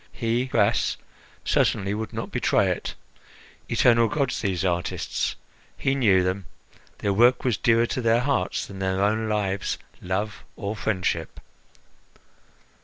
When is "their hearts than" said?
8.01-8.79